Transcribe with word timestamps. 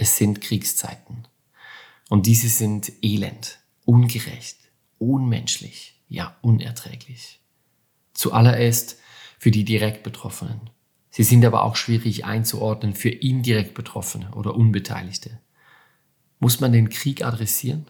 Es 0.00 0.16
sind 0.16 0.40
Kriegszeiten. 0.40 1.28
Und 2.08 2.24
diese 2.24 2.48
sind 2.48 2.90
elend, 3.02 3.58
ungerecht, 3.84 4.56
unmenschlich, 4.96 6.00
ja 6.08 6.38
unerträglich. 6.40 7.40
Zuallererst 8.14 8.98
für 9.38 9.50
die 9.50 9.66
direkt 9.66 10.02
Betroffenen. 10.02 10.70
Sie 11.10 11.22
sind 11.22 11.44
aber 11.44 11.64
auch 11.64 11.76
schwierig 11.76 12.24
einzuordnen 12.24 12.94
für 12.94 13.10
indirekt 13.10 13.74
Betroffene 13.74 14.30
oder 14.34 14.54
Unbeteiligte. 14.54 15.38
Muss 16.38 16.60
man 16.60 16.72
den 16.72 16.88
Krieg 16.88 17.22
adressieren? 17.22 17.84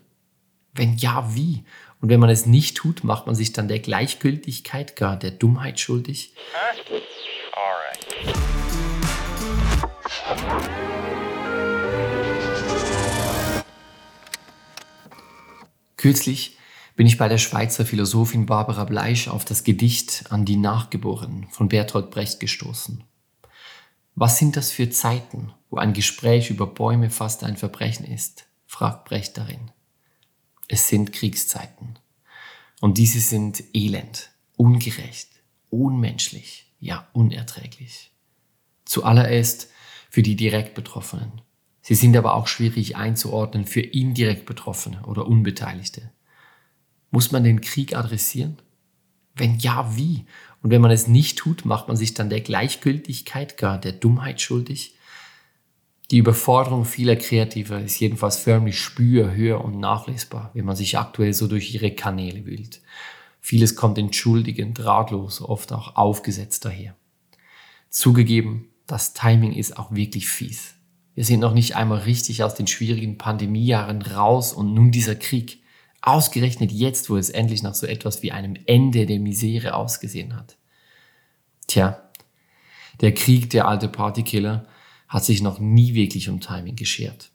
Wenn 0.74 0.96
ja, 0.96 1.32
wie? 1.36 1.62
Und 2.00 2.08
wenn 2.08 2.18
man 2.18 2.30
es 2.30 2.44
nicht 2.44 2.76
tut, 2.76 3.04
macht 3.04 3.26
man 3.26 3.36
sich 3.36 3.52
dann 3.52 3.68
der 3.68 3.78
Gleichgültigkeit, 3.78 4.96
gar 4.96 5.16
der 5.16 5.30
Dummheit 5.30 5.78
schuldig? 5.78 6.34
Kürzlich 16.00 16.56
bin 16.96 17.06
ich 17.06 17.18
bei 17.18 17.28
der 17.28 17.36
Schweizer 17.36 17.84
Philosophin 17.84 18.46
Barbara 18.46 18.84
Bleisch 18.84 19.28
auf 19.28 19.44
das 19.44 19.64
Gedicht 19.64 20.24
An 20.30 20.46
die 20.46 20.56
Nachgeborenen 20.56 21.50
von 21.50 21.68
Bertolt 21.68 22.10
Brecht 22.10 22.40
gestoßen. 22.40 23.04
Was 24.14 24.38
sind 24.38 24.56
das 24.56 24.70
für 24.70 24.88
Zeiten, 24.88 25.52
wo 25.68 25.76
ein 25.76 25.92
Gespräch 25.92 26.48
über 26.48 26.66
Bäume 26.66 27.10
fast 27.10 27.44
ein 27.44 27.58
Verbrechen 27.58 28.06
ist? 28.06 28.46
fragt 28.64 29.04
Brecht 29.04 29.36
darin. 29.36 29.72
Es 30.68 30.88
sind 30.88 31.12
Kriegszeiten. 31.12 31.98
Und 32.80 32.96
diese 32.96 33.20
sind 33.20 33.62
elend, 33.74 34.30
ungerecht, 34.56 35.28
unmenschlich, 35.68 36.72
ja 36.78 37.08
unerträglich. 37.12 38.10
Zuallererst 38.86 39.68
für 40.08 40.22
die 40.22 40.34
direkt 40.34 40.72
Betroffenen. 40.72 41.42
Sie 41.82 41.94
sind 41.94 42.16
aber 42.16 42.34
auch 42.34 42.46
schwierig 42.46 42.96
einzuordnen 42.96 43.66
für 43.66 43.80
indirekt 43.80 44.46
Betroffene 44.46 45.02
oder 45.06 45.26
Unbeteiligte. 45.26 46.10
Muss 47.10 47.32
man 47.32 47.44
den 47.44 47.60
Krieg 47.60 47.96
adressieren? 47.96 48.58
Wenn 49.34 49.58
ja, 49.58 49.96
wie? 49.96 50.26
Und 50.62 50.70
wenn 50.70 50.82
man 50.82 50.90
es 50.90 51.06
nicht 51.06 51.38
tut, 51.38 51.64
macht 51.64 51.88
man 51.88 51.96
sich 51.96 52.14
dann 52.14 52.30
der 52.30 52.40
Gleichgültigkeit, 52.40 53.56
gar 53.56 53.78
der 53.78 53.92
Dummheit 53.92 54.40
schuldig? 54.40 54.94
Die 56.10 56.18
Überforderung 56.18 56.84
vieler 56.84 57.16
Kreativer 57.16 57.80
ist 57.80 58.00
jedenfalls 58.00 58.36
förmlich 58.36 58.78
spür, 58.78 59.32
höher 59.32 59.64
und 59.64 59.78
nachlesbar, 59.78 60.50
wenn 60.54 60.64
man 60.64 60.76
sich 60.76 60.98
aktuell 60.98 61.32
so 61.32 61.46
durch 61.46 61.72
ihre 61.72 61.92
Kanäle 61.92 62.44
wühlt. 62.44 62.80
Vieles 63.40 63.76
kommt 63.76 63.96
entschuldigend, 63.96 64.84
ratlos, 64.84 65.40
oft 65.40 65.72
auch 65.72 65.96
aufgesetzt 65.96 66.64
daher. 66.64 66.96
Zugegeben, 67.88 68.68
das 68.86 69.14
Timing 69.14 69.52
ist 69.52 69.78
auch 69.78 69.94
wirklich 69.94 70.28
fies. 70.28 70.74
Wir 71.14 71.24
sind 71.24 71.40
noch 71.40 71.54
nicht 71.54 71.76
einmal 71.76 72.00
richtig 72.00 72.42
aus 72.42 72.54
den 72.54 72.66
schwierigen 72.66 73.18
Pandemiejahren 73.18 74.02
raus 74.02 74.52
und 74.52 74.74
nun 74.74 74.90
dieser 74.90 75.16
Krieg. 75.16 75.62
Ausgerechnet 76.02 76.72
jetzt, 76.72 77.10
wo 77.10 77.16
es 77.16 77.30
endlich 77.30 77.62
nach 77.62 77.74
so 77.74 77.86
etwas 77.86 78.22
wie 78.22 78.32
einem 78.32 78.56
Ende 78.66 79.06
der 79.06 79.20
Misere 79.20 79.74
ausgesehen 79.74 80.34
hat. 80.34 80.56
Tja, 81.66 82.10
der 83.00 83.12
Krieg, 83.12 83.50
der 83.50 83.68
alte 83.68 83.88
Partykiller, 83.88 84.66
hat 85.08 85.24
sich 85.24 85.42
noch 85.42 85.58
nie 85.58 85.94
wirklich 85.94 86.28
um 86.28 86.40
Timing 86.40 86.76
geschert. 86.76 87.30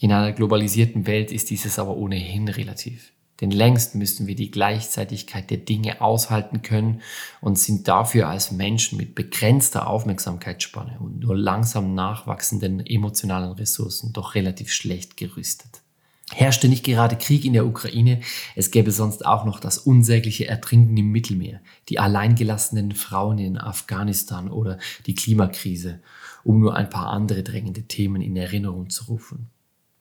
In 0.00 0.12
einer 0.12 0.32
globalisierten 0.32 1.06
Welt 1.06 1.32
ist 1.32 1.50
dieses 1.50 1.78
aber 1.78 1.96
ohnehin 1.96 2.48
relativ. 2.48 3.12
Denn 3.40 3.50
längst 3.50 3.94
müssten 3.94 4.26
wir 4.26 4.34
die 4.34 4.50
Gleichzeitigkeit 4.50 5.50
der 5.50 5.58
Dinge 5.58 6.00
aushalten 6.00 6.62
können 6.62 7.02
und 7.40 7.58
sind 7.58 7.86
dafür 7.86 8.28
als 8.28 8.50
Menschen 8.50 8.98
mit 8.98 9.14
begrenzter 9.14 9.86
Aufmerksamkeitsspanne 9.86 10.96
und 10.98 11.20
nur 11.20 11.36
langsam 11.36 11.94
nachwachsenden 11.94 12.84
emotionalen 12.84 13.52
Ressourcen 13.52 14.12
doch 14.12 14.34
relativ 14.34 14.72
schlecht 14.72 15.16
gerüstet. 15.16 15.82
Herrschte 16.30 16.68
nicht 16.68 16.84
gerade 16.84 17.16
Krieg 17.16 17.46
in 17.46 17.54
der 17.54 17.64
Ukraine, 17.64 18.20
es 18.54 18.70
gäbe 18.70 18.90
sonst 18.90 19.24
auch 19.24 19.46
noch 19.46 19.60
das 19.60 19.78
unsägliche 19.78 20.46
Ertrinken 20.46 20.96
im 20.96 21.10
Mittelmeer, 21.10 21.60
die 21.88 21.98
alleingelassenen 21.98 22.92
Frauen 22.92 23.38
in 23.38 23.56
Afghanistan 23.56 24.50
oder 24.50 24.78
die 25.06 25.14
Klimakrise, 25.14 26.00
um 26.44 26.60
nur 26.60 26.76
ein 26.76 26.90
paar 26.90 27.06
andere 27.06 27.42
drängende 27.42 27.84
Themen 27.84 28.20
in 28.20 28.36
Erinnerung 28.36 28.90
zu 28.90 29.04
rufen. 29.04 29.48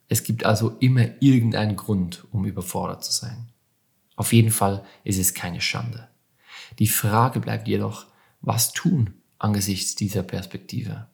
Es 0.09 0.23
gibt 0.23 0.45
also 0.45 0.77
immer 0.79 1.05
irgendeinen 1.21 1.75
Grund, 1.75 2.25
um 2.31 2.45
überfordert 2.45 3.03
zu 3.03 3.11
sein. 3.11 3.49
Auf 4.15 4.33
jeden 4.33 4.51
Fall 4.51 4.83
ist 5.03 5.19
es 5.19 5.33
keine 5.33 5.61
Schande. 5.61 6.07
Die 6.79 6.87
Frage 6.87 7.39
bleibt 7.39 7.67
jedoch, 7.67 8.05
was 8.41 8.73
tun 8.73 9.13
angesichts 9.39 9.95
dieser 9.95 10.23
Perspektive? 10.23 11.07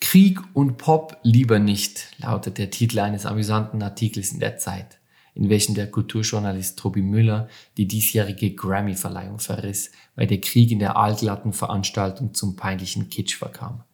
Krieg 0.00 0.40
und 0.54 0.78
Pop 0.78 1.18
lieber 1.22 1.58
nicht, 1.58 2.08
lautet 2.18 2.58
der 2.58 2.70
Titel 2.70 2.98
eines 2.98 3.26
amüsanten 3.26 3.82
Artikels 3.82 4.32
in 4.32 4.40
der 4.40 4.56
Zeit, 4.56 4.98
in 5.34 5.50
welchem 5.50 5.74
der 5.74 5.90
Kulturjournalist 5.90 6.78
Tobi 6.78 7.02
Müller 7.02 7.48
die 7.76 7.86
diesjährige 7.86 8.54
Grammy-Verleihung 8.54 9.38
verriss, 9.38 9.92
weil 10.16 10.26
der 10.26 10.40
Krieg 10.40 10.70
in 10.70 10.78
der 10.78 10.96
allglatten 10.96 11.52
Veranstaltung 11.52 12.34
zum 12.34 12.56
peinlichen 12.56 13.10
Kitsch 13.10 13.36
verkam. 13.36 13.84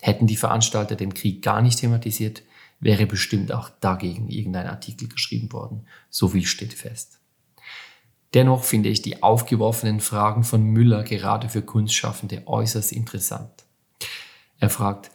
Hätten 0.00 0.26
die 0.26 0.36
Veranstalter 0.36 0.96
den 0.96 1.12
Krieg 1.12 1.42
gar 1.42 1.60
nicht 1.60 1.80
thematisiert, 1.80 2.42
wäre 2.82 3.06
bestimmt 3.06 3.52
auch 3.52 3.70
dagegen 3.80 4.28
irgendein 4.28 4.66
Artikel 4.66 5.08
geschrieben 5.08 5.52
worden. 5.52 5.86
So 6.10 6.28
viel 6.28 6.44
steht 6.44 6.74
fest. 6.74 7.20
Dennoch 8.34 8.64
finde 8.64 8.88
ich 8.88 9.02
die 9.02 9.22
aufgeworfenen 9.22 10.00
Fragen 10.00 10.42
von 10.42 10.64
Müller 10.64 11.04
gerade 11.04 11.48
für 11.48 11.62
Kunstschaffende 11.62 12.42
äußerst 12.46 12.92
interessant. 12.92 13.64
Er 14.58 14.68
fragt, 14.68 15.10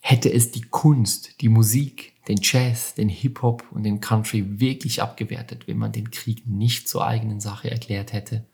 hätte 0.00 0.32
es 0.32 0.52
die 0.52 0.62
Kunst, 0.62 1.40
die 1.40 1.48
Musik, 1.48 2.12
den 2.28 2.38
Jazz, 2.40 2.94
den 2.94 3.08
Hip-Hop 3.08 3.64
und 3.72 3.82
den 3.82 4.00
Country 4.00 4.60
wirklich 4.60 5.02
abgewertet, 5.02 5.66
wenn 5.66 5.78
man 5.78 5.92
den 5.92 6.10
Krieg 6.10 6.46
nicht 6.46 6.88
zur 6.88 7.04
eigenen 7.04 7.40
Sache 7.40 7.70
erklärt 7.70 8.12
hätte? 8.12 8.46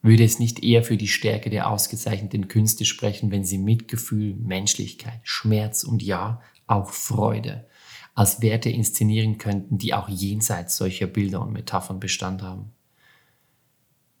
Würde 0.00 0.24
es 0.24 0.38
nicht 0.38 0.64
eher 0.64 0.82
für 0.82 0.96
die 0.96 1.08
Stärke 1.08 1.50
der 1.50 1.68
ausgezeichneten 1.68 2.48
Künste 2.48 2.86
sprechen, 2.86 3.30
wenn 3.30 3.44
sie 3.44 3.58
Mitgefühl, 3.58 4.34
Menschlichkeit, 4.34 5.20
Schmerz 5.24 5.84
und 5.84 6.02
ja, 6.02 6.40
auch 6.66 6.90
Freude 6.90 7.66
als 8.14 8.42
Werte 8.42 8.68
inszenieren 8.68 9.38
könnten, 9.38 9.78
die 9.78 9.94
auch 9.94 10.08
jenseits 10.08 10.76
solcher 10.76 11.06
Bilder 11.06 11.40
und 11.40 11.52
Metaphern 11.52 12.00
Bestand 12.00 12.42
haben. 12.42 12.72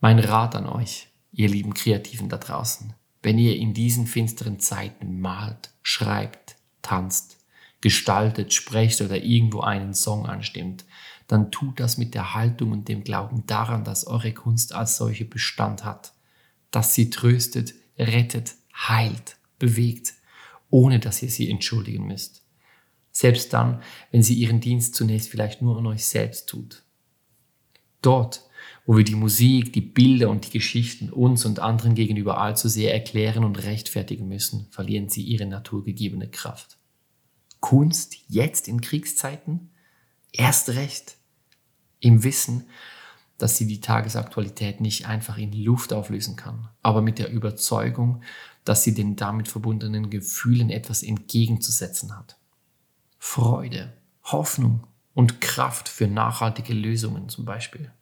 Mein 0.00 0.18
Rat 0.18 0.56
an 0.56 0.66
euch, 0.66 1.08
ihr 1.32 1.48
lieben 1.48 1.74
Kreativen 1.74 2.28
da 2.28 2.38
draußen, 2.38 2.94
wenn 3.22 3.38
ihr 3.38 3.56
in 3.56 3.74
diesen 3.74 4.06
finsteren 4.06 4.58
Zeiten 4.58 5.20
malt, 5.20 5.70
schreibt, 5.82 6.56
tanzt, 6.80 7.38
gestaltet, 7.80 8.52
sprecht 8.52 9.00
oder 9.00 9.22
irgendwo 9.22 9.60
einen 9.60 9.94
Song 9.94 10.26
anstimmt, 10.26 10.84
dann 11.28 11.50
tut 11.50 11.78
das 11.80 11.98
mit 11.98 12.14
der 12.14 12.34
Haltung 12.34 12.72
und 12.72 12.88
dem 12.88 13.04
Glauben 13.04 13.44
daran, 13.46 13.84
dass 13.84 14.06
eure 14.06 14.32
Kunst 14.32 14.74
als 14.74 14.96
solche 14.96 15.24
Bestand 15.24 15.84
hat, 15.84 16.12
dass 16.70 16.94
sie 16.94 17.10
tröstet, 17.10 17.74
rettet, 17.98 18.54
heilt, 18.74 19.36
bewegt, 19.58 20.14
ohne 20.70 20.98
dass 20.98 21.22
ihr 21.22 21.30
sie 21.30 21.50
entschuldigen 21.50 22.06
müsst. 22.06 22.41
Selbst 23.12 23.52
dann, 23.52 23.82
wenn 24.10 24.22
sie 24.22 24.34
ihren 24.34 24.60
Dienst 24.60 24.94
zunächst 24.94 25.28
vielleicht 25.28 25.62
nur 25.62 25.78
an 25.78 25.86
euch 25.86 26.04
selbst 26.06 26.48
tut. 26.48 26.82
Dort, 28.00 28.48
wo 28.86 28.96
wir 28.96 29.04
die 29.04 29.14
Musik, 29.14 29.72
die 29.72 29.80
Bilder 29.80 30.28
und 30.28 30.46
die 30.46 30.58
Geschichten 30.58 31.10
uns 31.10 31.44
und 31.44 31.60
anderen 31.60 31.94
gegenüber 31.94 32.38
allzu 32.38 32.68
sehr 32.68 32.92
erklären 32.92 33.44
und 33.44 33.62
rechtfertigen 33.62 34.26
müssen, 34.26 34.66
verlieren 34.70 35.08
sie 35.08 35.22
ihre 35.22 35.46
naturgegebene 35.46 36.28
Kraft. 36.28 36.78
Kunst 37.60 38.16
jetzt 38.28 38.66
in 38.66 38.80
Kriegszeiten? 38.80 39.70
Erst 40.32 40.70
recht. 40.70 41.16
Im 42.00 42.24
Wissen, 42.24 42.64
dass 43.38 43.56
sie 43.56 43.66
die 43.66 43.80
Tagesaktualität 43.80 44.80
nicht 44.80 45.06
einfach 45.06 45.38
in 45.38 45.52
Luft 45.52 45.92
auflösen 45.92 46.34
kann, 46.34 46.68
aber 46.82 47.02
mit 47.02 47.18
der 47.18 47.30
Überzeugung, 47.30 48.22
dass 48.64 48.82
sie 48.82 48.94
den 48.94 49.16
damit 49.16 49.48
verbundenen 49.48 50.10
Gefühlen 50.10 50.70
etwas 50.70 51.02
entgegenzusetzen 51.02 52.16
hat. 52.16 52.36
Freude, 53.24 53.92
Hoffnung 54.24 54.84
und 55.14 55.40
Kraft 55.40 55.88
für 55.88 56.08
nachhaltige 56.08 56.74
Lösungen 56.74 57.28
zum 57.28 57.44
Beispiel. 57.44 57.92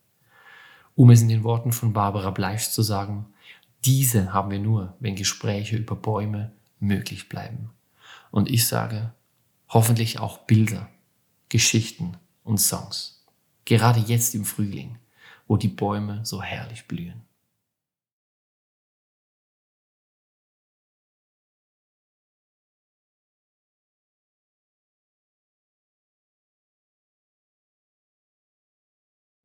Um 0.97 1.11
es 1.11 1.21
in 1.21 1.29
den 1.29 1.45
Worten 1.45 1.73
von 1.73 1.93
Barbara 1.93 2.31
Bleisch 2.31 2.71
zu 2.71 2.81
sagen, 2.81 3.27
diese 3.85 4.33
haben 4.33 4.51
wir 4.51 4.59
nur, 4.59 4.97
wenn 4.99 5.17
Gespräche 5.17 5.77
über 5.77 5.95
Bäume 5.95 6.53
möglich 6.81 7.29
bleiben. 7.29 7.71
Und 8.31 8.51
ich 8.51 8.67
sage, 8.67 9.13
hoffentlich 9.69 10.19
auch 10.19 10.39
Bilder, 10.39 10.89
Geschichten 11.51 12.17
und 12.43 12.57
Songs. 12.57 13.23
Gerade 13.67 14.01
jetzt 14.01 14.35
im 14.35 14.47
Frühling, 14.47 14.99
wo 15.47 15.59
die 15.59 15.69
Bäume 15.69 16.25
so 16.25 16.43
herrlich 16.43 16.89
blühen. 16.89 17.23